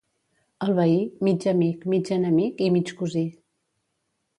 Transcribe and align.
El 0.67 0.71
veí, 0.79 0.95
mig 1.29 1.47
amic, 1.53 1.87
mig 1.95 2.13
enemic 2.19 2.67
i 2.71 2.75
mig 2.79 2.97
cosí. 3.05 3.27